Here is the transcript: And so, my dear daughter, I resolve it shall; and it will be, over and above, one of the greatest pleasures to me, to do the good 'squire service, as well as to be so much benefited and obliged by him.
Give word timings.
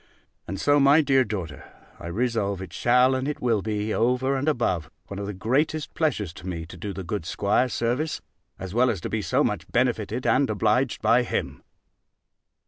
And 0.47 0.59
so, 0.59 0.79
my 0.79 1.01
dear 1.01 1.23
daughter, 1.23 1.63
I 1.99 2.07
resolve 2.07 2.59
it 2.59 2.73
shall; 2.73 3.13
and 3.13 3.27
it 3.27 3.39
will 3.39 3.61
be, 3.61 3.93
over 3.93 4.35
and 4.35 4.49
above, 4.49 4.89
one 5.09 5.19
of 5.19 5.27
the 5.27 5.33
greatest 5.35 5.93
pleasures 5.93 6.33
to 6.33 6.47
me, 6.47 6.65
to 6.65 6.75
do 6.75 6.91
the 6.91 7.03
good 7.03 7.23
'squire 7.23 7.69
service, 7.69 8.19
as 8.57 8.73
well 8.73 8.89
as 8.89 8.99
to 9.01 9.09
be 9.11 9.21
so 9.21 9.43
much 9.43 9.71
benefited 9.71 10.25
and 10.25 10.49
obliged 10.49 11.03
by 11.03 11.21
him. 11.21 11.61